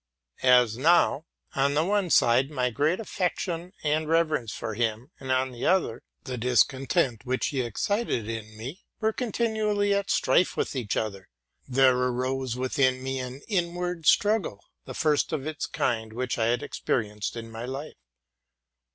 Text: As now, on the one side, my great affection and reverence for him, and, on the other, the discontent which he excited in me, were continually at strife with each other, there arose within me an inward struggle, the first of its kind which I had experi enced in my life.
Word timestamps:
As 0.41 0.79
now, 0.79 1.27
on 1.53 1.75
the 1.75 1.85
one 1.85 2.09
side, 2.09 2.49
my 2.49 2.71
great 2.71 2.99
affection 2.99 3.71
and 3.83 4.09
reverence 4.09 4.51
for 4.51 4.73
him, 4.73 5.11
and, 5.19 5.31
on 5.31 5.51
the 5.51 5.67
other, 5.67 6.01
the 6.23 6.39
discontent 6.39 7.23
which 7.23 7.49
he 7.49 7.61
excited 7.61 8.27
in 8.27 8.57
me, 8.57 8.81
were 8.99 9.13
continually 9.13 9.93
at 9.93 10.09
strife 10.09 10.57
with 10.57 10.75
each 10.75 10.97
other, 10.97 11.29
there 11.67 11.95
arose 11.95 12.55
within 12.55 13.03
me 13.03 13.19
an 13.19 13.41
inward 13.47 14.07
struggle, 14.07 14.65
the 14.85 14.95
first 14.95 15.31
of 15.31 15.45
its 15.45 15.67
kind 15.67 16.13
which 16.13 16.39
I 16.39 16.47
had 16.47 16.61
experi 16.61 17.15
enced 17.15 17.35
in 17.35 17.51
my 17.51 17.65
life. 17.65 17.93